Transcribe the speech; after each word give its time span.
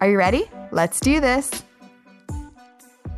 Are 0.00 0.08
you 0.08 0.16
ready? 0.16 0.44
Let's 0.70 1.00
do 1.00 1.18
this. 1.18 1.64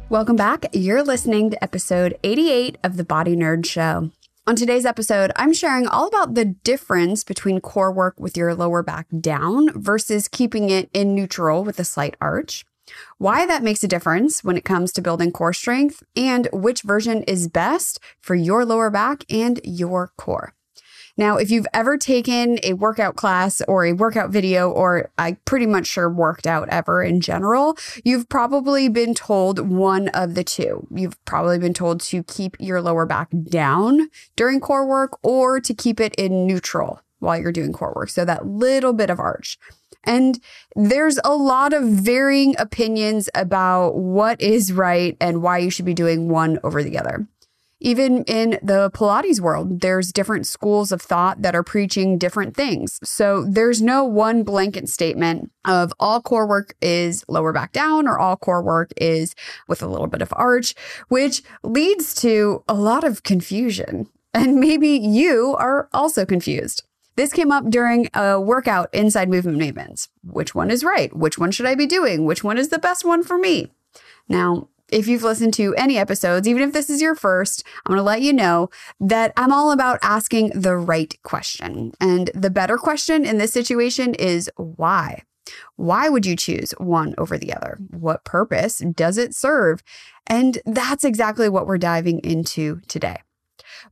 Welcome 0.09 0.37
back. 0.37 0.65
You're 0.73 1.02
listening 1.02 1.51
to 1.51 1.62
episode 1.62 2.19
88 2.25 2.79
of 2.83 2.97
the 2.97 3.05
Body 3.05 3.37
Nerd 3.37 3.66
Show. 3.66 4.11
On 4.47 4.57
today's 4.57 4.87
episode, 4.87 5.30
I'm 5.37 5.52
sharing 5.52 5.87
all 5.87 6.09
about 6.09 6.35
the 6.35 6.47
difference 6.47 7.23
between 7.23 7.61
core 7.61 7.93
work 7.93 8.19
with 8.19 8.35
your 8.35 8.55
lower 8.55 8.83
back 8.83 9.07
down 9.21 9.79
versus 9.79 10.27
keeping 10.27 10.71
it 10.71 10.88
in 10.95 11.15
neutral 11.15 11.65
with 11.65 11.79
a 11.79 11.85
slight 11.85 12.16
arch, 12.19 12.65
why 13.19 13.45
that 13.45 13.62
makes 13.62 13.85
a 13.85 13.88
difference 13.88 14.43
when 14.43 14.57
it 14.57 14.65
comes 14.65 14.91
to 14.93 15.02
building 15.02 15.33
core 15.33 15.52
strength, 15.52 16.02
and 16.16 16.49
which 16.51 16.80
version 16.80 17.24
is 17.24 17.47
best 17.47 18.01
for 18.23 18.35
your 18.35 18.65
lower 18.65 18.88
back 18.88 19.24
and 19.30 19.60
your 19.65 20.12
core. 20.16 20.55
Now, 21.20 21.37
if 21.37 21.51
you've 21.51 21.66
ever 21.74 21.98
taken 21.98 22.59
a 22.62 22.73
workout 22.73 23.15
class 23.15 23.60
or 23.69 23.84
a 23.84 23.92
workout 23.92 24.30
video, 24.30 24.70
or 24.70 25.10
I 25.19 25.33
pretty 25.45 25.66
much 25.66 25.87
sure 25.87 26.09
worked 26.09 26.46
out 26.46 26.70
ever 26.70 27.02
in 27.02 27.20
general, 27.20 27.77
you've 28.02 28.27
probably 28.30 28.88
been 28.88 29.13
told 29.13 29.68
one 29.68 30.09
of 30.09 30.35
the 30.35 30.43
two. 30.43 30.87
You've 30.91 31.23
probably 31.26 31.59
been 31.59 31.74
told 31.74 32.01
to 32.01 32.23
keep 32.23 32.57
your 32.59 32.80
lower 32.80 33.04
back 33.04 33.29
down 33.51 34.09
during 34.35 34.60
core 34.60 34.87
work 34.87 35.18
or 35.23 35.60
to 35.60 35.74
keep 35.74 36.01
it 36.01 36.15
in 36.15 36.46
neutral 36.46 37.02
while 37.18 37.38
you're 37.38 37.52
doing 37.52 37.74
core 37.74 37.93
work. 37.95 38.09
So 38.09 38.24
that 38.24 38.46
little 38.46 38.95
bit 38.95 39.10
of 39.10 39.21
arch. 39.21 39.59
And 40.04 40.41
there's 40.74 41.18
a 41.23 41.35
lot 41.35 41.74
of 41.74 41.85
varying 41.85 42.54
opinions 42.59 43.29
about 43.35 43.95
what 43.95 44.41
is 44.41 44.73
right 44.73 45.18
and 45.21 45.43
why 45.43 45.59
you 45.59 45.68
should 45.68 45.85
be 45.85 45.93
doing 45.93 46.30
one 46.30 46.59
over 46.65 46.82
the 46.82 46.96
other. 46.96 47.26
Even 47.80 48.24
in 48.24 48.59
the 48.62 48.90
Pilates 48.92 49.40
world, 49.40 49.80
there's 49.80 50.12
different 50.12 50.46
schools 50.46 50.92
of 50.92 51.00
thought 51.00 51.40
that 51.40 51.54
are 51.54 51.62
preaching 51.62 52.18
different 52.18 52.54
things. 52.54 53.00
So 53.02 53.45
there's 53.48 53.80
no 53.80 54.04
one 54.04 54.42
blanket 54.42 54.88
statement 54.88 55.50
of 55.64 55.92
all 55.98 56.20
core 56.20 56.46
work 56.46 56.74
is 56.82 57.24
lower 57.26 57.52
back 57.52 57.73
down 57.73 58.06
or 58.06 58.18
all 58.18 58.36
core 58.36 58.62
work 58.62 58.92
is 58.98 59.34
with 59.66 59.82
a 59.82 59.86
little 59.86 60.06
bit 60.06 60.20
of 60.20 60.32
arch, 60.36 60.74
which 61.08 61.42
leads 61.62 62.14
to 62.16 62.62
a 62.68 62.74
lot 62.74 63.02
of 63.02 63.23
confusion. 63.23 64.08
And 64.34 64.60
maybe 64.60 64.91
you 64.91 65.56
are 65.58 65.88
also 65.92 66.25
confused. 66.26 66.84
This 67.16 67.32
came 67.32 67.50
up 67.50 67.69
during 67.69 68.08
a 68.14 68.41
workout 68.41 68.88
inside 68.94 69.28
Movement 69.28 69.58
Mavens. 69.58 70.08
Which 70.22 70.54
one 70.54 70.70
is 70.70 70.84
right? 70.84 71.14
Which 71.14 71.38
one 71.38 71.50
should 71.50 71.66
I 71.66 71.75
be 71.75 71.86
doing? 71.86 72.25
Which 72.25 72.44
one 72.44 72.56
is 72.56 72.69
the 72.69 72.78
best 72.78 73.04
one 73.04 73.22
for 73.22 73.38
me? 73.38 73.72
Now, 74.28 74.69
if 74.93 75.06
you've 75.06 75.22
listened 75.22 75.55
to 75.55 75.75
any 75.77 75.99
episodes, 75.99 76.47
even 76.47 76.62
if 76.62 76.72
this 76.72 76.91
is 76.91 77.00
your 77.00 77.15
first, 77.15 77.65
I'm 77.87 77.91
going 77.91 77.99
to 77.99 78.03
let 78.03 78.22
you 78.22 78.33
know 78.33 78.71
that 79.00 79.32
I'm 79.37 79.53
all 79.53 79.72
about 79.72 79.99
asking 80.03 80.50
the 80.55 80.77
right 80.77 81.16
question. 81.22 81.93
And 82.00 82.31
the 82.34 82.50
better 82.50 82.77
question 82.77 83.25
in 83.25 83.38
this 83.38 83.53
situation 83.53 84.15
is 84.15 84.50
why? 84.56 85.22
Why 85.77 86.09
would 86.09 86.27
you 86.27 86.37
choose 86.37 86.72
one 86.78 87.15
over 87.19 87.37
the 87.37 87.53
other? 87.53 87.78
What 87.91 88.25
purpose 88.25 88.78
does 88.78 89.19
it 89.19 89.34
serve? 89.34 89.82
And 90.27 90.60
that's 90.65 91.04
exactly 91.04 91.49
what 91.49 91.66
we're 91.66 91.78
diving 91.78 92.21
into 92.21 92.81
today. 92.87 93.16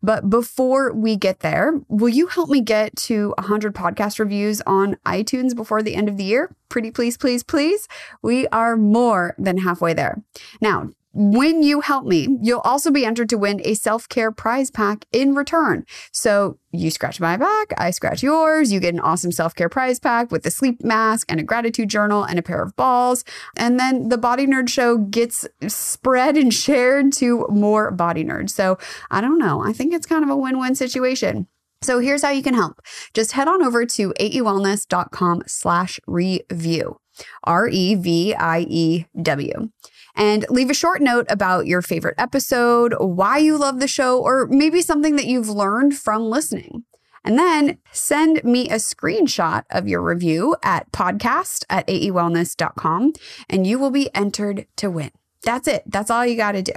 But 0.03 0.31
before 0.31 0.93
we 0.93 1.17
get 1.17 1.41
there, 1.41 1.81
will 1.89 2.09
you 2.09 2.27
help 2.27 2.51
me 2.51 2.61
get 2.61 2.97
to 2.97 3.35
100 3.39 3.75
podcast 3.75 4.19
reviews 4.19 4.61
on 4.67 4.97
iTunes 5.07 5.55
before 5.55 5.83
the 5.83 5.95
end 5.95 6.09
of 6.09 6.17
the 6.17 6.25
year? 6.25 6.55
Pretty 6.69 6.91
please, 6.91 7.17
please, 7.17 7.43
please. 7.43 7.89
We 8.23 8.47
are 8.49 8.77
more 8.77 9.35
than 9.39 9.59
halfway 9.59 9.95
there. 9.95 10.23
Now, 10.61 10.91
when 11.21 11.65
you 11.65 11.81
help 11.81 12.07
me, 12.07 12.29
you'll 12.41 12.61
also 12.61 12.93
be 12.93 13.05
entered 13.05 13.29
to 13.31 13.39
win 13.39 13.61
a 13.65 13.75
self 13.75 14.09
care 14.09 14.31
prize 14.31 14.71
pack 14.71 15.05
in 15.11 15.35
return. 15.35 15.85
So 16.13 16.61
you 16.71 16.93
scratch 16.93 17.19
my 17.19 17.37
back, 17.37 17.73
I 17.77 17.91
scratch 17.91 18.23
yours. 18.23 18.73
You 18.73 18.79
get 18.79 18.95
an 18.95 19.01
awesome 19.01 19.33
self 19.33 19.53
care 19.57 19.69
prize 19.69 19.99
pack 19.99 20.31
with 20.31 20.47
a 20.47 20.51
sleep 20.53 20.85
mask 20.85 21.27
and 21.29 21.41
a 21.41 21.43
gratitude 21.43 21.89
journal 21.89 22.23
and 22.23 22.39
a 22.39 22.43
pair 22.43 22.63
of 22.63 22.77
balls. 22.77 23.25
And 23.57 23.81
then 23.81 24.11
the 24.11 24.17
Body 24.19 24.47
Nerd 24.47 24.69
Show 24.69 24.97
gets 24.97 25.45
spread 25.67 26.37
and 26.37 26.55
shared 26.55 27.13
to 27.15 27.49
more 27.49 27.91
body 27.91 28.25
nerds. 28.25 28.51
So 28.51 28.79
I 29.11 29.21
don't 29.21 29.39
know. 29.41 29.61
I 29.65 29.73
think 29.73 29.93
it's 29.93 30.07
kind 30.07 30.23
of 30.23 30.31
a 30.31 30.37
win 30.37 30.61
win 30.61 30.77
situation. 30.77 31.49
So 31.83 31.99
here's 31.99 32.23
how 32.23 32.31
you 32.31 32.45
can 32.45 32.55
help. 32.55 32.81
Just 33.13 33.33
head 33.33 33.49
on 33.49 33.61
over 33.65 33.85
to 33.87 34.13
aewellness.com 34.21 35.43
slash 35.49 35.99
review. 36.07 37.01
R 37.43 37.69
E 37.69 37.97
V 37.97 38.35
I 38.37 38.61
E 38.69 39.07
W 39.21 39.71
and 40.19 40.45
leave 40.51 40.69
a 40.69 40.75
short 40.75 41.01
note 41.01 41.27
about 41.31 41.67
your 41.67 41.81
favorite 41.81 42.17
episode, 42.19 42.95
why 42.99 43.39
you 43.39 43.57
love 43.57 43.81
the 43.81 43.89
show, 43.89 44.21
or 44.21 44.47
maybe 44.49 44.83
something 44.83 45.17
that 45.17 45.27
you've 45.27 45.49
learned 45.49 45.97
from 45.97 46.29
listening. 46.29 46.85
And 47.25 47.39
then 47.39 47.79
send 47.93 48.43
me 48.43 48.69
a 48.69 48.75
screenshot 48.75 49.65
of 49.71 49.87
your 49.87 50.03
review 50.03 50.57
at 50.63 50.91
podcast 50.93 51.65
at 51.69 51.87
aewellness.com 51.87 53.13
and 53.49 53.67
you 53.67 53.79
will 53.79 53.91
be 53.91 54.15
entered 54.15 54.67
to 54.77 54.91
win. 54.91 55.11
That's 55.43 55.69
it. 55.69 55.83
That's 55.87 56.11
all 56.11 56.27
you 56.27 56.37
got 56.37 56.53
to 56.53 56.63
do. 56.63 56.73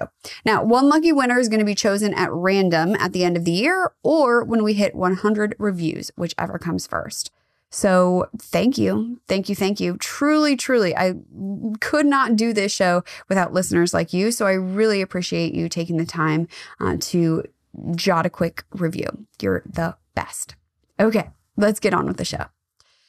Now, 0.46 0.64
one 0.64 0.88
lucky 0.88 1.12
winner 1.12 1.40
is 1.40 1.50
going 1.50 1.60
to 1.60 1.66
be 1.66 1.76
chosen 1.76 2.14
at 2.14 2.32
random 2.32 2.96
at 3.00 3.14
the 3.14 3.24
end 3.24 3.38
of 3.38 3.46
the 3.46 3.52
year 3.52 3.94
or 4.04 4.44
when 4.44 4.64
we 4.64 4.74
hit 4.74 4.94
100 4.94 5.56
reviews, 5.58 6.12
whichever 6.16 6.60
comes 6.60 6.86
first. 6.86 7.32
So 7.72 8.28
thank 8.38 8.78
you. 8.78 9.20
Thank 9.28 9.48
you. 9.50 9.56
Thank 9.56 9.80
you. 9.80 9.98
Truly, 9.98 10.56
truly, 10.58 10.96
I 10.96 11.16
could 11.80 12.06
not 12.06 12.36
do 12.36 12.54
this 12.54 12.72
show 12.72 13.04
without 13.30 13.54
listeners 13.54 13.94
like 13.94 14.14
you. 14.14 14.32
So 14.32 14.46
I 14.46 14.54
really 14.54 15.02
appreciate 15.02 15.56
you 15.56 15.70
taking 15.70 15.98
the 15.98 16.06
time 16.06 16.48
uh, 16.82 16.98
to 17.00 17.46
jot 17.96 18.26
a 18.26 18.30
quick 18.30 18.66
review. 18.72 19.26
You're 19.42 19.64
the 19.66 19.96
best. 20.16 20.56
Okay, 21.00 21.30
let's 21.56 21.80
get 21.80 21.94
on 21.94 22.06
with 22.06 22.18
the 22.18 22.26
show. 22.26 22.46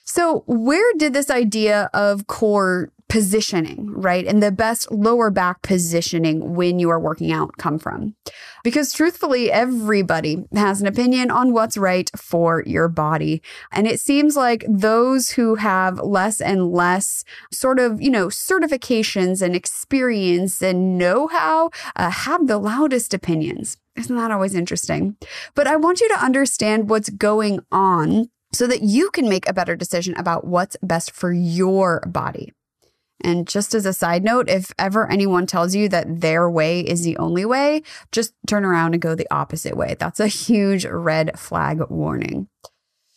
So, 0.05 0.45
where 0.47 0.93
did 0.97 1.13
this 1.13 1.31
idea 1.31 1.89
of 1.95 2.27
core 2.27 2.93
positioning, 3.13 3.91
right? 3.91 4.27
And 4.27 4.43
the 4.43 4.51
best 4.51 4.91
lower 4.91 5.31
back 5.31 5.61
positioning 5.61 6.55
when 6.55 6.79
you 6.79 6.89
are 6.89 6.99
working 6.99 7.31
out 7.31 7.59
come 7.59 7.79
from. 7.79 8.15
Because 8.65 8.91
truthfully, 8.91 9.53
everybody 9.53 10.47
has 10.55 10.81
an 10.81 10.87
opinion 10.87 11.31
on 11.31 11.53
what's 11.53 11.77
right 11.77 12.11
for 12.17 12.63
your 12.67 12.89
body. 12.89 13.43
And 13.71 13.87
it 13.87 14.01
seems 14.01 14.35
like 14.35 14.65
those 14.67 15.33
who 15.33 15.57
have 15.57 15.99
less 15.99 16.41
and 16.41 16.73
less 16.73 17.23
sort 17.53 17.79
of, 17.79 18.01
you 18.01 18.09
know, 18.09 18.29
certifications 18.29 19.43
and 19.43 19.55
experience 19.55 20.63
and 20.63 20.97
know 20.97 21.27
how 21.27 21.69
uh, 21.97 22.09
have 22.09 22.47
the 22.47 22.57
loudest 22.57 23.13
opinions. 23.13 23.77
Isn't 23.95 24.17
that 24.17 24.31
always 24.31 24.55
interesting? 24.55 25.19
But 25.55 25.67
I 25.67 25.77
want 25.77 26.01
you 26.01 26.09
to 26.09 26.25
understand 26.25 26.89
what's 26.89 27.11
going 27.11 27.61
on 27.71 28.31
so 28.55 28.67
that 28.67 28.81
you 28.81 29.11
can 29.11 29.29
make 29.29 29.47
a 29.47 29.53
better 29.53 29.77
decision 29.77 30.15
about 30.17 30.47
what's 30.47 30.79
best 30.83 31.11
for 31.11 31.31
your 31.31 32.01
body. 32.07 32.55
And 33.25 33.47
just 33.47 33.75
as 33.75 33.87
a 33.87 33.93
side 33.93 34.25
note, 34.25 34.49
if 34.49 34.73
ever 34.79 35.11
anyone 35.11 35.47
tells 35.47 35.75
you 35.75 35.89
that 35.89 36.21
their 36.21 36.51
way 36.51 36.81
is 36.81 37.03
the 37.03 37.17
only 37.17 37.45
way, 37.45 37.83
just 38.11 38.35
turn 38.47 38.65
around 38.65 38.95
and 38.95 39.03
go 39.03 39.15
the 39.15 39.33
opposite 39.33 39.77
way. 39.77 39.97
That's 39.99 40.21
a 40.21 40.27
huge 40.27 40.85
red 40.85 41.39
flag 41.39 41.81
warning. 41.89 42.49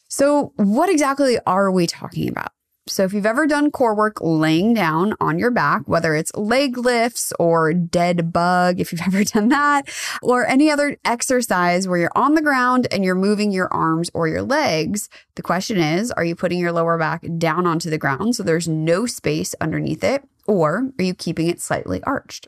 So, 0.08 0.54
what 0.56 0.90
exactly 0.90 1.40
are 1.46 1.72
we 1.72 1.88
talking 1.88 2.30
about? 2.30 2.52
So, 2.88 3.04
if 3.04 3.14
you've 3.14 3.26
ever 3.26 3.48
done 3.48 3.72
core 3.72 3.96
work 3.96 4.22
laying 4.22 4.76
down 4.76 5.16
on 5.20 5.40
your 5.40 5.50
back, 5.50 5.88
whether 5.88 6.14
it's 6.14 6.32
leg 6.36 6.78
lifts 6.78 7.34
or 7.40 7.74
dead 7.74 8.32
bug, 8.32 8.80
if 8.80 8.92
you've 8.92 9.02
ever 9.08 9.24
done 9.24 9.50
that, 9.50 9.90
or 10.22 10.46
any 10.46 10.70
other 10.70 10.96
exercise 11.04 11.88
where 11.88 11.98
you're 11.98 12.12
on 12.14 12.36
the 12.36 12.44
ground 12.44 12.88
and 12.92 13.04
you're 13.04 13.16
moving 13.16 13.52
your 13.52 13.74
arms 13.74 14.12
or 14.14 14.28
your 14.28 14.44
legs, 14.44 15.10
the 15.34 15.42
question 15.42 15.80
is 15.80 16.12
are 16.12 16.24
you 16.24 16.36
putting 16.36 16.60
your 16.60 16.72
lower 16.72 16.96
back 17.00 17.26
down 17.40 17.66
onto 17.66 17.90
the 17.90 17.98
ground 17.98 18.36
so 18.36 18.44
there's 18.44 18.68
no 18.68 19.08
space 19.08 19.56
underneath 19.60 20.04
it, 20.04 20.24
or 20.46 20.92
are 21.00 21.04
you 21.04 21.16
keeping 21.16 21.48
it 21.48 21.60
slightly 21.60 22.04
arched? 22.04 22.48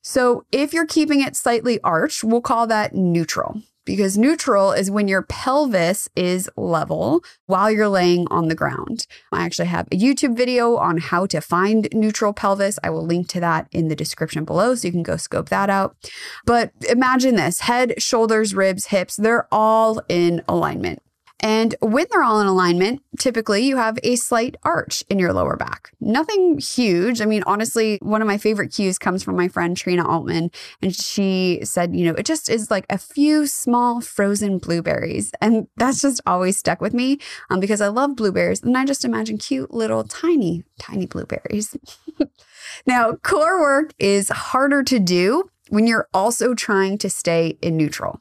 So, 0.00 0.46
if 0.50 0.72
you're 0.72 0.86
keeping 0.86 1.20
it 1.20 1.36
slightly 1.36 1.78
arched, 1.84 2.24
we'll 2.24 2.40
call 2.40 2.66
that 2.68 2.94
neutral 2.94 3.60
because 3.88 4.18
neutral 4.18 4.70
is 4.72 4.90
when 4.90 5.08
your 5.08 5.22
pelvis 5.22 6.10
is 6.14 6.50
level 6.58 7.24
while 7.46 7.70
you're 7.70 7.88
laying 7.88 8.26
on 8.28 8.48
the 8.48 8.54
ground. 8.54 9.06
I 9.32 9.46
actually 9.46 9.68
have 9.68 9.88
a 9.90 9.98
YouTube 9.98 10.36
video 10.36 10.76
on 10.76 10.98
how 10.98 11.24
to 11.24 11.40
find 11.40 11.88
neutral 11.94 12.34
pelvis. 12.34 12.78
I 12.84 12.90
will 12.90 13.06
link 13.06 13.28
to 13.28 13.40
that 13.40 13.66
in 13.72 13.88
the 13.88 13.96
description 13.96 14.44
below 14.44 14.74
so 14.74 14.86
you 14.86 14.92
can 14.92 15.02
go 15.02 15.16
scope 15.16 15.48
that 15.48 15.70
out. 15.70 15.96
But 16.44 16.70
imagine 16.86 17.36
this 17.36 17.60
head, 17.60 17.94
shoulders, 17.96 18.54
ribs, 18.54 18.88
hips, 18.88 19.16
they're 19.16 19.48
all 19.50 20.02
in 20.06 20.42
alignment. 20.46 21.00
And 21.40 21.74
when 21.80 22.06
they're 22.10 22.22
all 22.22 22.40
in 22.40 22.46
alignment, 22.48 23.00
typically 23.18 23.64
you 23.64 23.76
have 23.76 23.98
a 24.02 24.16
slight 24.16 24.56
arch 24.64 25.04
in 25.08 25.18
your 25.18 25.32
lower 25.32 25.56
back. 25.56 25.92
Nothing 26.00 26.58
huge. 26.58 27.20
I 27.20 27.26
mean, 27.26 27.44
honestly, 27.46 27.98
one 28.02 28.20
of 28.20 28.26
my 28.26 28.38
favorite 28.38 28.72
cues 28.72 28.98
comes 28.98 29.22
from 29.22 29.36
my 29.36 29.46
friend 29.46 29.76
Trina 29.76 30.06
Altman. 30.06 30.50
And 30.82 30.94
she 30.94 31.60
said, 31.62 31.94
you 31.94 32.04
know, 32.06 32.14
it 32.14 32.26
just 32.26 32.48
is 32.48 32.70
like 32.70 32.86
a 32.90 32.98
few 32.98 33.46
small 33.46 34.00
frozen 34.00 34.58
blueberries. 34.58 35.30
And 35.40 35.68
that's 35.76 36.02
just 36.02 36.20
always 36.26 36.58
stuck 36.58 36.80
with 36.80 36.92
me 36.92 37.18
um, 37.50 37.60
because 37.60 37.80
I 37.80 37.88
love 37.88 38.16
blueberries. 38.16 38.62
And 38.62 38.76
I 38.76 38.84
just 38.84 39.04
imagine 39.04 39.38
cute 39.38 39.72
little 39.72 40.02
tiny, 40.04 40.64
tiny 40.78 41.06
blueberries. 41.06 41.76
now, 42.86 43.12
core 43.12 43.60
work 43.60 43.94
is 43.98 44.28
harder 44.28 44.82
to 44.82 44.98
do 44.98 45.48
when 45.68 45.86
you're 45.86 46.08
also 46.12 46.54
trying 46.54 46.98
to 46.98 47.10
stay 47.10 47.58
in 47.62 47.76
neutral. 47.76 48.20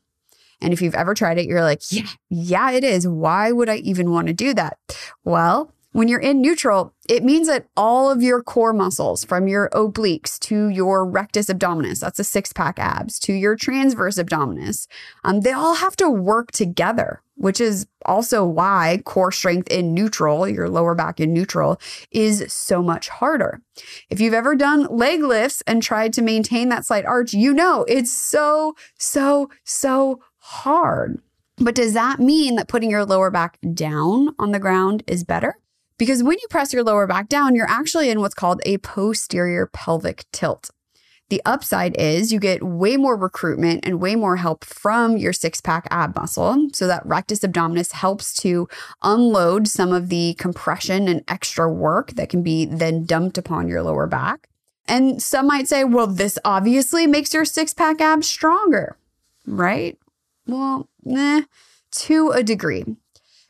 And 0.62 0.74
if 0.74 0.82
you've 0.82 0.96
ever 0.96 1.14
tried 1.14 1.38
it, 1.38 1.46
you're 1.46 1.62
like, 1.62 1.82
yeah, 1.92 2.08
yeah, 2.30 2.72
it 2.72 2.84
is. 2.84 3.08
Why 3.08 3.52
would 3.52 3.70
I 3.70 3.78
even 3.78 4.12
want 4.12 4.28
to 4.28 4.34
do 4.34 4.54
that? 4.56 4.78
Well, 5.24 5.72
when 5.98 6.08
you're 6.08 6.20
in 6.20 6.42
neutral, 6.42 6.94
it 7.10 7.24
means 7.24 7.48
that 7.48 7.66
all 7.76 8.12
of 8.12 8.22
your 8.22 8.44
core 8.44 8.74
muscles, 8.74 9.24
from 9.24 9.48
your 9.48 9.70
obliques 9.70 10.38
to 10.42 10.68
your 10.68 11.04
rectus 11.04 11.48
abdominis, 11.48 12.00
that's 12.00 12.20
a 12.20 12.24
six 12.24 12.54
pack 12.54 12.78
abs, 12.78 13.18
to 13.22 13.34
your 13.34 13.56
transverse 13.56 14.18
abdominis, 14.18 14.88
um, 15.24 15.42
they 15.42 15.54
all 15.54 15.74
have 15.74 15.96
to 15.96 16.08
work 16.08 16.52
together, 16.52 17.24
which 17.36 17.60
is 17.60 17.88
also 18.06 18.46
why 18.46 19.02
core 19.06 19.32
strength 19.32 19.70
in 19.70 19.96
neutral, 19.96 20.48
your 20.48 20.70
lower 20.70 20.94
back 20.94 21.20
in 21.20 21.34
neutral, 21.34 21.82
is 22.12 22.46
so 22.54 22.84
much 22.84 23.10
harder. 23.10 23.60
If 24.12 24.22
you've 24.22 24.36
ever 24.36 24.56
done 24.56 24.86
leg 24.92 25.24
lifts 25.24 25.64
and 25.66 25.82
tried 25.82 26.14
to 26.14 26.22
maintain 26.22 26.70
that 26.70 26.86
slight 26.86 27.06
arch, 27.06 27.34
you 27.34 27.54
know 27.54 27.86
it's 27.88 28.12
so, 28.12 28.76
so, 29.00 29.50
so 29.64 30.20
hard. 30.48 31.20
But 31.58 31.76
does 31.76 31.94
that 31.94 32.20
mean 32.20 32.56
that 32.56 32.70
putting 32.70 32.90
your 32.90 33.04
lower 33.04 33.30
back 33.30 33.58
down 33.74 34.30
on 34.40 34.52
the 34.52 34.60
ground 34.60 35.04
is 35.06 35.26
better? 35.26 35.58
Because 35.98 36.24
when 36.24 36.38
you 36.40 36.48
press 36.50 36.72
your 36.72 36.84
lower 36.84 37.06
back 37.06 37.28
down, 37.28 37.54
you're 37.54 37.70
actually 37.70 38.10
in 38.10 38.22
what's 38.22 38.36
called 38.36 38.62
a 38.66 38.78
posterior 38.78 39.66
pelvic 39.68 40.26
tilt. 40.32 40.70
The 41.30 41.42
upside 41.44 41.98
is 41.98 42.32
you 42.32 42.40
get 42.40 42.64
way 42.64 42.96
more 42.96 43.18
recruitment 43.18 43.82
and 43.86 44.00
way 44.00 44.16
more 44.16 44.38
help 44.38 44.64
from 44.64 45.18
your 45.18 45.34
six 45.34 45.60
pack 45.60 45.86
ab 45.92 46.16
muscle. 46.16 46.70
So 46.72 46.88
that 46.88 47.06
rectus 47.06 47.40
abdominis 47.40 47.92
helps 47.92 48.34
to 48.36 48.70
unload 49.02 49.68
some 49.68 49.92
of 49.92 50.08
the 50.08 50.36
compression 50.36 51.10
and 51.10 51.26
extra 51.28 51.70
work 51.70 52.12
that 52.12 52.30
can 52.30 52.42
be 52.42 52.64
then 52.64 53.04
dumped 53.04 53.38
upon 53.38 53.68
your 53.68 53.84
lower 53.84 54.08
back. 54.08 54.48
And 54.88 55.22
some 55.22 55.48
might 55.48 55.68
say, 55.68 55.84
well, 55.84 56.08
this 56.08 56.40
obviously 56.46 57.06
makes 57.06 57.34
your 57.34 57.44
six 57.44 57.74
pack 57.74 58.00
abs 58.00 58.28
stronger, 58.28 58.96
right? 59.46 59.98
Well, 60.48 60.90
nah, 61.04 61.42
to 61.92 62.32
a 62.32 62.44
degree. 62.44 62.86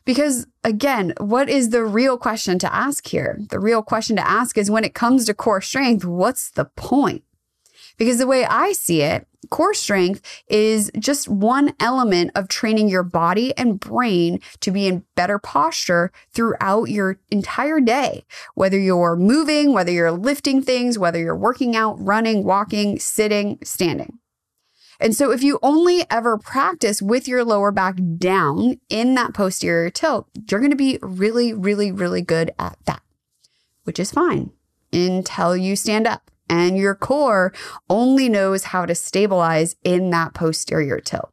Because 0.04 0.46
again, 0.64 1.12
what 1.18 1.48
is 1.48 1.70
the 1.70 1.84
real 1.84 2.16
question 2.16 2.58
to 2.60 2.74
ask 2.74 3.06
here? 3.06 3.38
The 3.50 3.60
real 3.60 3.82
question 3.82 4.16
to 4.16 4.26
ask 4.26 4.56
is 4.56 4.70
when 4.70 4.84
it 4.84 4.94
comes 4.94 5.26
to 5.26 5.34
core 5.34 5.60
strength, 5.60 6.04
what's 6.04 6.50
the 6.50 6.64
point? 6.64 7.24
Because 7.98 8.18
the 8.18 8.26
way 8.26 8.44
I 8.44 8.72
see 8.72 9.02
it, 9.02 9.26
core 9.50 9.74
strength 9.74 10.22
is 10.48 10.90
just 10.98 11.28
one 11.28 11.74
element 11.78 12.30
of 12.34 12.48
training 12.48 12.88
your 12.88 13.02
body 13.02 13.56
and 13.58 13.78
brain 13.78 14.40
to 14.60 14.70
be 14.70 14.86
in 14.86 15.04
better 15.14 15.38
posture 15.38 16.10
throughout 16.32 16.84
your 16.84 17.18
entire 17.30 17.80
day. 17.80 18.24
Whether 18.54 18.78
you're 18.78 19.16
moving, 19.16 19.72
whether 19.72 19.92
you're 19.92 20.12
lifting 20.12 20.62
things, 20.62 20.98
whether 20.98 21.18
you're 21.18 21.36
working 21.36 21.76
out, 21.76 21.96
running, 22.00 22.44
walking, 22.44 22.98
sitting, 22.98 23.58
standing. 23.62 24.18
And 25.00 25.14
so 25.14 25.30
if 25.30 25.42
you 25.42 25.58
only 25.62 26.04
ever 26.10 26.38
practice 26.38 27.00
with 27.00 27.28
your 27.28 27.44
lower 27.44 27.70
back 27.70 27.98
down 28.18 28.80
in 28.88 29.14
that 29.14 29.32
posterior 29.32 29.90
tilt, 29.90 30.28
you're 30.50 30.60
going 30.60 30.70
to 30.70 30.76
be 30.76 30.98
really, 31.02 31.52
really, 31.52 31.92
really 31.92 32.22
good 32.22 32.50
at 32.58 32.76
that, 32.86 33.02
which 33.84 34.00
is 34.00 34.10
fine 34.10 34.50
until 34.92 35.56
you 35.56 35.76
stand 35.76 36.06
up 36.06 36.30
and 36.48 36.76
your 36.78 36.94
core 36.94 37.52
only 37.88 38.28
knows 38.28 38.64
how 38.64 38.86
to 38.86 38.94
stabilize 38.94 39.76
in 39.84 40.10
that 40.10 40.34
posterior 40.34 40.98
tilt. 40.98 41.30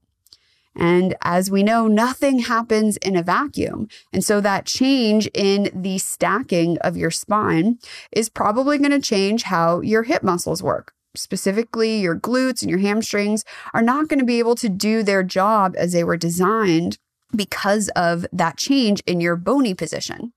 And 0.75 1.15
as 1.21 1.49
we 1.49 1.63
know, 1.63 1.87
nothing 1.87 2.39
happens 2.39 2.97
in 2.97 3.15
a 3.15 3.23
vacuum. 3.23 3.87
And 4.11 4.25
so 4.25 4.41
that 4.41 4.65
change 4.65 5.27
in 5.33 5.69
the 5.73 5.97
stacking 5.99 6.77
of 6.79 6.97
your 6.97 7.11
spine 7.11 7.79
is 8.11 8.27
probably 8.27 8.77
going 8.77 8.91
to 8.91 8.99
change 8.99 9.43
how 9.43 9.79
your 9.79 10.03
hip 10.03 10.21
muscles 10.21 10.61
work 10.61 10.93
specifically 11.17 11.99
your 11.99 12.17
glutes 12.17 12.61
and 12.61 12.69
your 12.69 12.79
hamstrings, 12.79 13.43
are 13.73 13.81
not 13.81 14.07
going 14.07 14.19
to 14.19 14.25
be 14.25 14.39
able 14.39 14.55
to 14.55 14.69
do 14.69 15.03
their 15.03 15.23
job 15.23 15.75
as 15.77 15.93
they 15.93 16.03
were 16.03 16.17
designed 16.17 16.97
because 17.35 17.89
of 17.89 18.25
that 18.31 18.57
change 18.57 19.01
in 19.05 19.19
your 19.19 19.35
bony 19.35 19.73
position. 19.73 20.33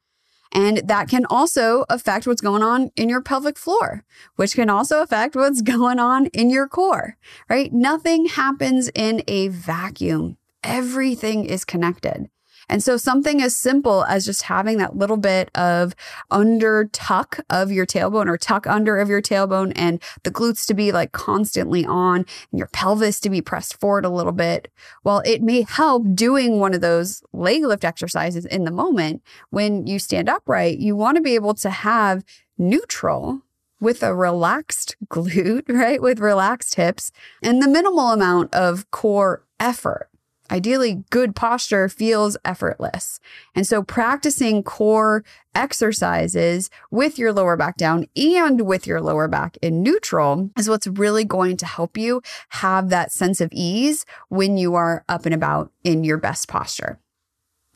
And 0.52 0.78
that 0.88 1.08
can 1.08 1.26
also 1.26 1.84
affect 1.90 2.26
what's 2.26 2.40
going 2.40 2.62
on 2.62 2.90
in 2.96 3.08
your 3.08 3.20
pelvic 3.20 3.58
floor, 3.58 4.04
which 4.36 4.54
can 4.54 4.70
also 4.70 5.02
affect 5.02 5.36
what's 5.36 5.62
going 5.74 5.98
on 5.98 6.26
in 6.26 6.50
your 6.50 6.68
core, 6.68 7.16
right? 7.48 7.72
Nothing 7.72 8.26
happens 8.26 8.90
in 8.94 9.22
a 9.28 9.48
vacuum. 9.48 10.38
Everything 10.64 11.44
is 11.44 11.64
connected. 11.64 12.28
And 12.68 12.82
so 12.82 12.96
something 12.96 13.42
as 13.42 13.56
simple 13.56 14.04
as 14.04 14.24
just 14.24 14.42
having 14.42 14.78
that 14.78 14.96
little 14.96 15.16
bit 15.16 15.50
of 15.54 15.94
under 16.30 16.86
tuck 16.92 17.40
of 17.50 17.72
your 17.72 17.86
tailbone 17.86 18.28
or 18.28 18.36
tuck 18.36 18.66
under 18.66 18.98
of 18.98 19.08
your 19.08 19.22
tailbone 19.22 19.72
and 19.76 20.02
the 20.22 20.30
glutes 20.30 20.66
to 20.66 20.74
be 20.74 20.92
like 20.92 21.12
constantly 21.12 21.84
on 21.84 22.26
and 22.50 22.58
your 22.58 22.68
pelvis 22.68 23.20
to 23.20 23.30
be 23.30 23.40
pressed 23.40 23.80
forward 23.80 24.04
a 24.04 24.10
little 24.10 24.32
bit. 24.32 24.70
Well, 25.04 25.22
it 25.24 25.42
may 25.42 25.62
help 25.62 26.04
doing 26.14 26.58
one 26.58 26.74
of 26.74 26.80
those 26.80 27.22
leg 27.32 27.62
lift 27.62 27.84
exercises 27.84 28.44
in 28.44 28.64
the 28.64 28.70
moment 28.70 29.22
when 29.50 29.86
you 29.86 29.98
stand 29.98 30.28
upright. 30.28 30.78
You 30.78 30.96
want 30.96 31.16
to 31.16 31.22
be 31.22 31.34
able 31.34 31.54
to 31.54 31.70
have 31.70 32.24
neutral 32.58 33.42
with 33.80 34.02
a 34.02 34.14
relaxed 34.14 34.96
glute, 35.06 35.68
right? 35.68 36.02
With 36.02 36.18
relaxed 36.18 36.74
hips 36.74 37.10
and 37.42 37.62
the 37.62 37.68
minimal 37.68 38.10
amount 38.10 38.54
of 38.54 38.90
core 38.90 39.44
effort. 39.60 40.08
Ideally, 40.50 41.04
good 41.10 41.36
posture 41.36 41.88
feels 41.88 42.36
effortless. 42.44 43.20
And 43.54 43.66
so 43.66 43.82
practicing 43.82 44.62
core 44.62 45.24
exercises 45.54 46.70
with 46.90 47.18
your 47.18 47.32
lower 47.32 47.56
back 47.56 47.76
down 47.76 48.06
and 48.16 48.62
with 48.62 48.86
your 48.86 49.00
lower 49.00 49.28
back 49.28 49.58
in 49.60 49.82
neutral 49.82 50.50
is 50.56 50.68
what's 50.68 50.86
really 50.86 51.24
going 51.24 51.56
to 51.58 51.66
help 51.66 51.98
you 51.98 52.22
have 52.50 52.88
that 52.88 53.12
sense 53.12 53.40
of 53.40 53.50
ease 53.52 54.06
when 54.28 54.56
you 54.56 54.74
are 54.74 55.04
up 55.08 55.26
and 55.26 55.34
about 55.34 55.70
in 55.84 56.04
your 56.04 56.18
best 56.18 56.48
posture. 56.48 56.98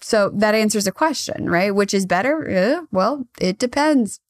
So 0.01 0.31
that 0.35 0.55
answers 0.55 0.87
a 0.87 0.93
question, 0.93 1.49
right? 1.49 1.75
Which 1.75 1.95
is 1.95 2.07
better? 2.07 2.49
Uh, 2.51 2.87
well, 2.91 3.27
it 3.41 3.59
depends. 3.59 4.21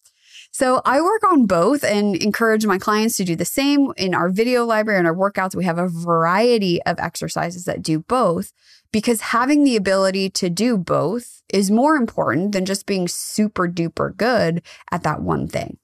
So 0.54 0.82
I 0.84 1.00
work 1.00 1.24
on 1.24 1.46
both 1.46 1.82
and 1.82 2.14
encourage 2.14 2.66
my 2.66 2.76
clients 2.76 3.16
to 3.16 3.24
do 3.24 3.34
the 3.34 3.44
same. 3.46 3.90
In 3.96 4.14
our 4.14 4.28
video 4.28 4.66
library 4.66 4.98
and 4.98 5.08
our 5.08 5.14
workouts, 5.14 5.56
we 5.56 5.64
have 5.64 5.78
a 5.78 5.88
variety 5.88 6.82
of 6.82 7.00
exercises 7.00 7.64
that 7.64 7.82
do 7.82 8.00
both 8.00 8.52
because 8.92 9.22
having 9.22 9.64
the 9.64 9.76
ability 9.76 10.28
to 10.28 10.50
do 10.50 10.76
both 10.76 11.42
is 11.48 11.70
more 11.70 11.96
important 11.96 12.52
than 12.52 12.66
just 12.66 12.84
being 12.84 13.08
super 13.08 13.66
duper 13.66 14.14
good 14.14 14.62
at 14.90 15.02
that 15.04 15.22
one 15.22 15.48
thing. 15.48 15.78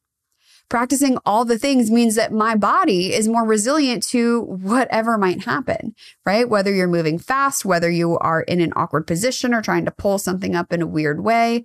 Practicing 0.68 1.16
all 1.24 1.46
the 1.46 1.58
things 1.58 1.90
means 1.90 2.14
that 2.16 2.30
my 2.30 2.54
body 2.54 3.14
is 3.14 3.26
more 3.26 3.46
resilient 3.46 4.02
to 4.08 4.42
whatever 4.42 5.16
might 5.16 5.44
happen, 5.44 5.94
right? 6.26 6.46
Whether 6.46 6.74
you're 6.74 6.86
moving 6.86 7.18
fast, 7.18 7.64
whether 7.64 7.88
you 7.88 8.18
are 8.18 8.42
in 8.42 8.60
an 8.60 8.74
awkward 8.76 9.06
position 9.06 9.54
or 9.54 9.62
trying 9.62 9.86
to 9.86 9.90
pull 9.90 10.18
something 10.18 10.54
up 10.54 10.70
in 10.70 10.82
a 10.82 10.86
weird 10.86 11.24
way, 11.24 11.64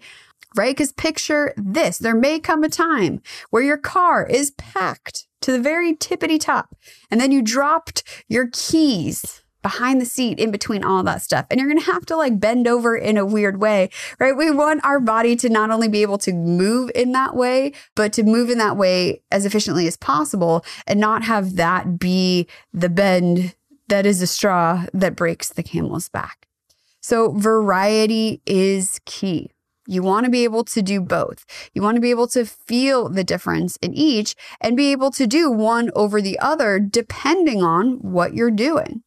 right? 0.55 0.75
Because 0.75 0.91
picture 0.91 1.53
this 1.57 1.97
there 1.97 2.15
may 2.15 2.39
come 2.39 2.63
a 2.63 2.69
time 2.69 3.21
where 3.49 3.63
your 3.63 3.77
car 3.77 4.25
is 4.25 4.51
packed 4.51 5.27
to 5.41 5.51
the 5.51 5.59
very 5.59 5.95
tippity 5.95 6.39
top, 6.39 6.75
and 7.11 7.19
then 7.19 7.31
you 7.31 7.41
dropped 7.41 8.03
your 8.27 8.49
keys 8.51 9.43
behind 9.63 9.99
the 9.99 10.05
seat 10.05 10.37
in 10.39 10.51
between 10.51 10.83
all 10.83 11.01
that 11.03 11.21
stuff. 11.21 11.45
And 11.49 11.59
you're 11.59 11.69
going 11.69 11.79
to 11.79 11.91
have 11.91 12.05
to 12.07 12.17
like 12.17 12.39
bend 12.39 12.67
over 12.67 12.95
in 12.95 13.17
a 13.17 13.25
weird 13.25 13.59
way, 13.59 13.89
right? 14.19 14.35
We 14.35 14.51
want 14.51 14.83
our 14.85 14.99
body 14.99 15.35
to 15.37 15.49
not 15.49 15.71
only 15.71 15.87
be 15.87 16.01
able 16.01 16.17
to 16.19 16.33
move 16.33 16.91
in 16.93 17.13
that 17.13 17.33
way, 17.33 17.71
but 17.95 18.13
to 18.13 18.23
move 18.23 18.49
in 18.49 18.57
that 18.59 18.77
way 18.77 19.23
as 19.31 19.45
efficiently 19.45 19.87
as 19.87 19.97
possible 19.97 20.65
and 20.85 20.99
not 20.99 21.23
have 21.23 21.55
that 21.55 21.97
be 21.97 22.45
the 22.73 22.89
bend 22.89 23.55
that 23.87 24.05
is 24.05 24.21
a 24.21 24.27
straw 24.27 24.85
that 24.93 25.15
breaks 25.15 25.49
the 25.49 25.63
camel's 25.63 26.09
back. 26.09 26.47
So 27.01 27.31
variety 27.31 28.41
is 28.45 28.99
key. 29.05 29.51
You 29.87 30.01
want 30.01 30.25
to 30.25 30.31
be 30.31 30.43
able 30.43 30.63
to 30.65 30.81
do 30.81 31.01
both. 31.01 31.45
You 31.73 31.81
want 31.81 31.95
to 31.95 32.01
be 32.01 32.11
able 32.11 32.27
to 32.27 32.45
feel 32.45 33.09
the 33.09 33.23
difference 33.23 33.77
in 33.81 33.93
each 33.93 34.35
and 34.61 34.77
be 34.77 34.91
able 34.91 35.11
to 35.11 35.27
do 35.27 35.51
one 35.51 35.91
over 35.95 36.21
the 36.21 36.39
other 36.39 36.79
depending 36.79 37.61
on 37.61 37.95
what 37.97 38.33
you're 38.33 38.51
doing. 38.51 39.03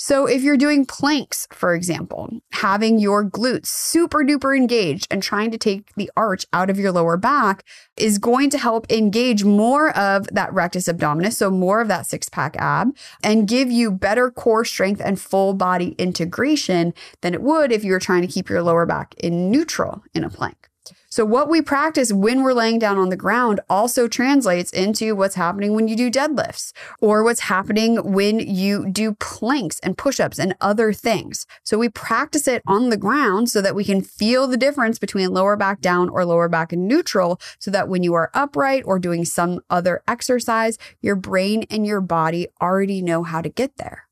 So, 0.00 0.26
if 0.26 0.44
you're 0.44 0.56
doing 0.56 0.86
planks, 0.86 1.48
for 1.50 1.74
example, 1.74 2.30
having 2.52 3.00
your 3.00 3.28
glutes 3.28 3.66
super 3.66 4.20
duper 4.20 4.56
engaged 4.56 5.08
and 5.10 5.20
trying 5.20 5.50
to 5.50 5.58
take 5.58 5.92
the 5.96 6.08
arch 6.16 6.46
out 6.52 6.70
of 6.70 6.78
your 6.78 6.92
lower 6.92 7.16
back 7.16 7.64
is 7.96 8.18
going 8.18 8.48
to 8.50 8.58
help 8.58 8.90
engage 8.92 9.42
more 9.42 9.90
of 9.98 10.28
that 10.28 10.52
rectus 10.52 10.86
abdominis, 10.86 11.32
so 11.32 11.50
more 11.50 11.80
of 11.80 11.88
that 11.88 12.06
six 12.06 12.28
pack 12.28 12.54
ab, 12.58 12.96
and 13.24 13.48
give 13.48 13.72
you 13.72 13.90
better 13.90 14.30
core 14.30 14.64
strength 14.64 15.02
and 15.04 15.20
full 15.20 15.52
body 15.52 15.96
integration 15.98 16.94
than 17.22 17.34
it 17.34 17.42
would 17.42 17.72
if 17.72 17.82
you 17.82 17.90
were 17.90 17.98
trying 17.98 18.22
to 18.22 18.32
keep 18.32 18.48
your 18.48 18.62
lower 18.62 18.86
back 18.86 19.16
in 19.18 19.50
neutral 19.50 20.04
in 20.14 20.22
a 20.22 20.30
plank. 20.30 20.67
So, 21.10 21.24
what 21.24 21.48
we 21.48 21.62
practice 21.62 22.12
when 22.12 22.42
we're 22.42 22.52
laying 22.52 22.78
down 22.78 22.98
on 22.98 23.08
the 23.08 23.16
ground 23.16 23.60
also 23.68 24.08
translates 24.08 24.72
into 24.72 25.14
what's 25.14 25.34
happening 25.34 25.74
when 25.74 25.88
you 25.88 25.96
do 25.96 26.10
deadlifts 26.10 26.72
or 27.00 27.22
what's 27.22 27.40
happening 27.40 28.12
when 28.12 28.40
you 28.40 28.88
do 28.90 29.14
planks 29.14 29.78
and 29.80 29.96
push 29.96 30.20
ups 30.20 30.38
and 30.38 30.54
other 30.60 30.92
things. 30.92 31.46
So, 31.62 31.78
we 31.78 31.88
practice 31.88 32.48
it 32.48 32.62
on 32.66 32.90
the 32.90 32.96
ground 32.96 33.50
so 33.50 33.62
that 33.62 33.74
we 33.74 33.84
can 33.84 34.02
feel 34.02 34.46
the 34.46 34.56
difference 34.56 34.98
between 34.98 35.32
lower 35.32 35.56
back 35.56 35.80
down 35.80 36.08
or 36.08 36.24
lower 36.24 36.48
back 36.48 36.72
in 36.72 36.86
neutral, 36.86 37.40
so 37.58 37.70
that 37.70 37.88
when 37.88 38.02
you 38.02 38.14
are 38.14 38.30
upright 38.34 38.82
or 38.86 38.98
doing 38.98 39.24
some 39.24 39.60
other 39.70 40.02
exercise, 40.08 40.78
your 41.00 41.16
brain 41.16 41.64
and 41.70 41.86
your 41.86 42.00
body 42.00 42.48
already 42.60 43.02
know 43.02 43.22
how 43.22 43.40
to 43.40 43.48
get 43.48 43.76
there. 43.76 44.07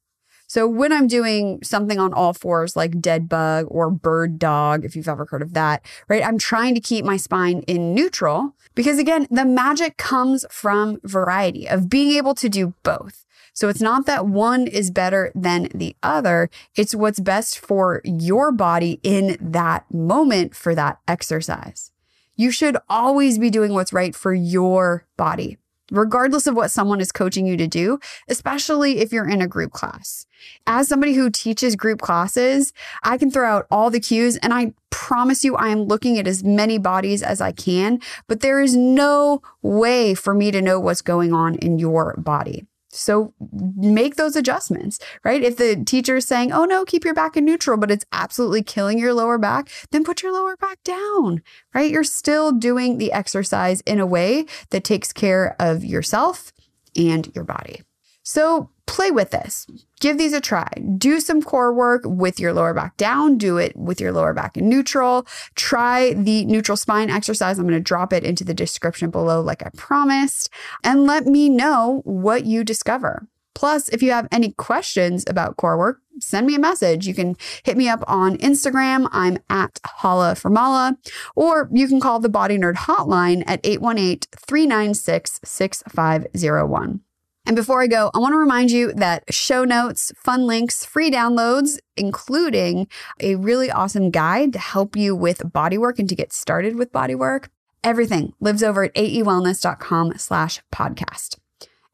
So 0.56 0.66
when 0.66 0.90
I'm 0.90 1.06
doing 1.06 1.58
something 1.62 1.98
on 1.98 2.14
all 2.14 2.32
fours 2.32 2.76
like 2.76 2.98
dead 2.98 3.28
bug 3.28 3.66
or 3.68 3.90
bird 3.90 4.38
dog, 4.38 4.86
if 4.86 4.96
you've 4.96 5.06
ever 5.06 5.26
heard 5.26 5.42
of 5.42 5.52
that, 5.52 5.84
right? 6.08 6.24
I'm 6.24 6.38
trying 6.38 6.74
to 6.74 6.80
keep 6.80 7.04
my 7.04 7.18
spine 7.18 7.60
in 7.66 7.92
neutral 7.94 8.54
because 8.74 8.98
again, 8.98 9.26
the 9.30 9.44
magic 9.44 9.98
comes 9.98 10.46
from 10.50 10.98
variety 11.04 11.68
of 11.68 11.90
being 11.90 12.16
able 12.16 12.34
to 12.36 12.48
do 12.48 12.72
both. 12.84 13.26
So 13.52 13.68
it's 13.68 13.82
not 13.82 14.06
that 14.06 14.28
one 14.28 14.66
is 14.66 14.90
better 14.90 15.30
than 15.34 15.68
the 15.74 15.94
other. 16.02 16.48
It's 16.74 16.94
what's 16.94 17.20
best 17.20 17.58
for 17.58 18.00
your 18.02 18.50
body 18.50 18.98
in 19.02 19.36
that 19.38 19.84
moment 19.92 20.56
for 20.56 20.74
that 20.74 21.00
exercise. 21.06 21.92
You 22.34 22.50
should 22.50 22.78
always 22.88 23.38
be 23.38 23.50
doing 23.50 23.74
what's 23.74 23.92
right 23.92 24.14
for 24.14 24.32
your 24.32 25.04
body 25.18 25.58
regardless 25.90 26.46
of 26.46 26.54
what 26.54 26.70
someone 26.70 27.00
is 27.00 27.12
coaching 27.12 27.46
you 27.46 27.56
to 27.56 27.66
do, 27.66 27.98
especially 28.28 28.98
if 28.98 29.12
you're 29.12 29.28
in 29.28 29.42
a 29.42 29.48
group 29.48 29.72
class. 29.72 30.26
As 30.66 30.88
somebody 30.88 31.14
who 31.14 31.30
teaches 31.30 31.76
group 31.76 32.00
classes, 32.00 32.72
I 33.02 33.18
can 33.18 33.30
throw 33.30 33.48
out 33.48 33.66
all 33.70 33.90
the 33.90 34.00
cues 34.00 34.36
and 34.38 34.52
I 34.52 34.74
promise 34.90 35.44
you 35.44 35.56
I 35.56 35.68
am 35.68 35.84
looking 35.84 36.18
at 36.18 36.26
as 36.26 36.42
many 36.42 36.78
bodies 36.78 37.22
as 37.22 37.40
I 37.40 37.52
can, 37.52 38.00
but 38.26 38.40
there 38.40 38.60
is 38.60 38.76
no 38.76 39.42
way 39.62 40.14
for 40.14 40.34
me 40.34 40.50
to 40.50 40.62
know 40.62 40.80
what's 40.80 41.02
going 41.02 41.32
on 41.32 41.56
in 41.56 41.78
your 41.78 42.14
body. 42.16 42.66
So 42.98 43.34
make 43.76 44.16
those 44.16 44.36
adjustments, 44.36 44.98
right? 45.24 45.42
If 45.42 45.56
the 45.56 45.82
teacher 45.84 46.16
is 46.16 46.26
saying, 46.26 46.52
oh 46.52 46.64
no, 46.64 46.84
keep 46.84 47.04
your 47.04 47.14
back 47.14 47.36
in 47.36 47.44
neutral, 47.44 47.76
but 47.76 47.90
it's 47.90 48.04
absolutely 48.12 48.62
killing 48.62 48.98
your 48.98 49.14
lower 49.14 49.38
back, 49.38 49.68
then 49.90 50.04
put 50.04 50.22
your 50.22 50.32
lower 50.32 50.56
back 50.56 50.82
down, 50.84 51.42
right? 51.74 51.90
You're 51.90 52.04
still 52.04 52.52
doing 52.52 52.98
the 52.98 53.12
exercise 53.12 53.80
in 53.82 54.00
a 54.00 54.06
way 54.06 54.46
that 54.70 54.84
takes 54.84 55.12
care 55.12 55.56
of 55.58 55.84
yourself 55.84 56.52
and 56.96 57.30
your 57.34 57.44
body. 57.44 57.82
So 58.26 58.70
play 58.86 59.12
with 59.12 59.30
this. 59.30 59.68
Give 60.00 60.18
these 60.18 60.32
a 60.32 60.40
try. 60.40 60.68
Do 60.98 61.20
some 61.20 61.40
core 61.40 61.72
work 61.72 62.02
with 62.04 62.40
your 62.40 62.52
lower 62.52 62.74
back 62.74 62.96
down. 62.96 63.38
Do 63.38 63.56
it 63.56 63.76
with 63.76 64.00
your 64.00 64.10
lower 64.10 64.34
back 64.34 64.56
in 64.56 64.68
neutral. 64.68 65.28
Try 65.54 66.12
the 66.12 66.44
neutral 66.46 66.76
spine 66.76 67.08
exercise. 67.08 67.56
I'm 67.56 67.68
going 67.68 67.78
to 67.78 67.80
drop 67.80 68.12
it 68.12 68.24
into 68.24 68.42
the 68.42 68.52
description 68.52 69.10
below, 69.10 69.40
like 69.40 69.64
I 69.64 69.70
promised, 69.76 70.50
and 70.82 71.04
let 71.04 71.26
me 71.26 71.48
know 71.48 72.00
what 72.04 72.44
you 72.44 72.64
discover. 72.64 73.28
Plus, 73.54 73.88
if 73.90 74.02
you 74.02 74.10
have 74.10 74.26
any 74.32 74.50
questions 74.50 75.24
about 75.28 75.56
core 75.56 75.78
work, 75.78 76.00
send 76.18 76.48
me 76.48 76.56
a 76.56 76.58
message. 76.58 77.06
You 77.06 77.14
can 77.14 77.36
hit 77.62 77.76
me 77.76 77.88
up 77.88 78.02
on 78.08 78.38
Instagram. 78.38 79.08
I'm 79.12 79.38
at 79.48 79.78
Holla 79.86 80.34
Formala, 80.34 80.96
or 81.36 81.70
you 81.72 81.86
can 81.86 82.00
call 82.00 82.18
the 82.18 82.28
Body 82.28 82.58
Nerd 82.58 82.74
hotline 82.74 83.44
at 83.46 83.60
818 83.62 84.18
396 84.36 85.40
6501. 85.44 87.00
And 87.46 87.54
before 87.54 87.80
I 87.80 87.86
go, 87.86 88.10
I 88.12 88.18
want 88.18 88.32
to 88.32 88.38
remind 88.38 88.72
you 88.72 88.92
that 88.94 89.32
show 89.32 89.64
notes, 89.64 90.10
fun 90.16 90.46
links, 90.46 90.84
free 90.84 91.12
downloads, 91.12 91.78
including 91.96 92.88
a 93.20 93.36
really 93.36 93.70
awesome 93.70 94.10
guide 94.10 94.52
to 94.54 94.58
help 94.58 94.96
you 94.96 95.14
with 95.14 95.38
bodywork 95.38 96.00
and 96.00 96.08
to 96.08 96.16
get 96.16 96.32
started 96.32 96.76
with 96.76 96.92
bodywork. 96.92 97.46
Everything 97.84 98.32
lives 98.40 98.64
over 98.64 98.82
at 98.84 98.94
aewellness.com 98.94 100.18
slash 100.18 100.60
podcast. 100.74 101.38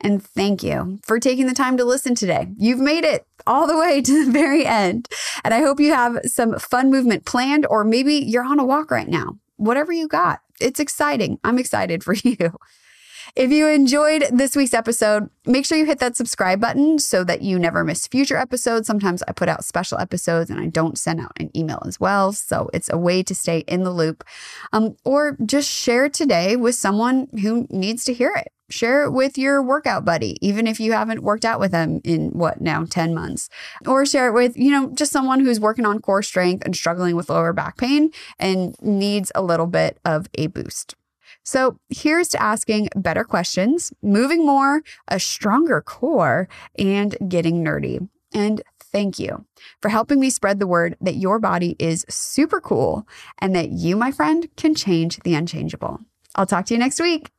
And 0.00 0.24
thank 0.24 0.62
you 0.62 0.98
for 1.04 1.20
taking 1.20 1.46
the 1.46 1.54
time 1.54 1.76
to 1.76 1.84
listen 1.84 2.14
today. 2.14 2.48
You've 2.56 2.80
made 2.80 3.04
it 3.04 3.26
all 3.46 3.66
the 3.66 3.76
way 3.76 4.00
to 4.02 4.24
the 4.24 4.32
very 4.32 4.64
end. 4.64 5.06
And 5.44 5.52
I 5.52 5.60
hope 5.60 5.80
you 5.80 5.92
have 5.92 6.18
some 6.24 6.58
fun 6.58 6.90
movement 6.90 7.26
planned, 7.26 7.66
or 7.68 7.84
maybe 7.84 8.14
you're 8.14 8.42
on 8.42 8.58
a 8.58 8.64
walk 8.64 8.90
right 8.90 9.08
now. 9.08 9.38
Whatever 9.56 9.92
you 9.92 10.08
got, 10.08 10.40
it's 10.62 10.80
exciting. 10.80 11.38
I'm 11.44 11.58
excited 11.58 12.02
for 12.02 12.14
you. 12.24 12.56
If 13.34 13.50
you 13.50 13.68
enjoyed 13.68 14.24
this 14.30 14.56
week's 14.56 14.74
episode, 14.74 15.30
make 15.46 15.64
sure 15.64 15.78
you 15.78 15.86
hit 15.86 15.98
that 16.00 16.16
subscribe 16.16 16.60
button 16.60 16.98
so 16.98 17.24
that 17.24 17.42
you 17.42 17.58
never 17.58 17.84
miss 17.84 18.06
future 18.06 18.36
episodes. 18.36 18.86
Sometimes 18.86 19.22
I 19.26 19.32
put 19.32 19.48
out 19.48 19.64
special 19.64 19.98
episodes 19.98 20.50
and 20.50 20.60
I 20.60 20.66
don't 20.66 20.98
send 20.98 21.20
out 21.20 21.32
an 21.38 21.50
email 21.56 21.82
as 21.86 21.98
well. 21.98 22.32
So 22.32 22.70
it's 22.72 22.90
a 22.90 22.98
way 22.98 23.22
to 23.22 23.34
stay 23.34 23.60
in 23.60 23.84
the 23.84 23.90
loop. 23.90 24.24
Um, 24.72 24.96
or 25.04 25.36
just 25.44 25.70
share 25.70 26.08
today 26.08 26.56
with 26.56 26.74
someone 26.74 27.28
who 27.40 27.66
needs 27.70 28.04
to 28.04 28.14
hear 28.14 28.32
it. 28.36 28.48
Share 28.70 29.04
it 29.04 29.10
with 29.10 29.36
your 29.36 29.62
workout 29.62 30.04
buddy, 30.04 30.38
even 30.40 30.66
if 30.66 30.80
you 30.80 30.92
haven't 30.92 31.22
worked 31.22 31.44
out 31.44 31.60
with 31.60 31.72
them 31.72 32.00
in 32.04 32.30
what 32.30 32.62
now, 32.62 32.84
10 32.84 33.12
months. 33.12 33.50
Or 33.86 34.06
share 34.06 34.28
it 34.28 34.32
with, 34.32 34.56
you 34.56 34.70
know, 34.70 34.90
just 34.94 35.12
someone 35.12 35.40
who's 35.40 35.60
working 35.60 35.84
on 35.84 36.00
core 36.00 36.22
strength 36.22 36.64
and 36.64 36.74
struggling 36.74 37.14
with 37.14 37.28
lower 37.28 37.52
back 37.52 37.76
pain 37.76 38.10
and 38.38 38.74
needs 38.80 39.30
a 39.34 39.42
little 39.42 39.66
bit 39.66 39.98
of 40.06 40.26
a 40.38 40.46
boost. 40.46 40.94
So 41.44 41.78
here's 41.88 42.28
to 42.28 42.42
asking 42.42 42.90
better 42.94 43.24
questions, 43.24 43.92
moving 44.02 44.46
more, 44.46 44.82
a 45.08 45.18
stronger 45.18 45.80
core, 45.80 46.48
and 46.78 47.16
getting 47.28 47.64
nerdy. 47.64 48.08
And 48.32 48.62
thank 48.80 49.18
you 49.18 49.44
for 49.80 49.88
helping 49.88 50.20
me 50.20 50.30
spread 50.30 50.58
the 50.60 50.66
word 50.66 50.96
that 51.00 51.16
your 51.16 51.38
body 51.38 51.76
is 51.78 52.04
super 52.08 52.60
cool 52.60 53.06
and 53.38 53.54
that 53.56 53.70
you, 53.70 53.96
my 53.96 54.12
friend, 54.12 54.48
can 54.56 54.74
change 54.74 55.18
the 55.20 55.34
unchangeable. 55.34 56.00
I'll 56.34 56.46
talk 56.46 56.66
to 56.66 56.74
you 56.74 56.78
next 56.78 57.00
week. 57.00 57.30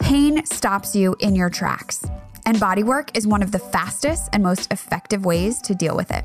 Pain 0.00 0.44
stops 0.44 0.94
you 0.94 1.16
in 1.18 1.34
your 1.34 1.50
tracks, 1.50 2.04
and 2.44 2.58
bodywork 2.58 3.16
is 3.16 3.26
one 3.26 3.42
of 3.42 3.52
the 3.52 3.58
fastest 3.58 4.28
and 4.32 4.42
most 4.42 4.70
effective 4.70 5.24
ways 5.24 5.60
to 5.62 5.74
deal 5.74 5.96
with 5.96 6.10
it. 6.10 6.24